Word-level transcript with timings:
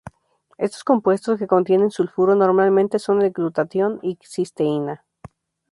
Estos 0.57 0.83
compuestos 0.83 1.37
que 1.37 1.45
contienen 1.45 1.91
sulfuro 1.91 2.33
normalmente 2.33 2.97
son 2.97 3.21
el 3.21 3.29
glutatión 3.29 3.99
y 4.01 4.15
la 4.15 4.27
cisteína. 4.27 5.05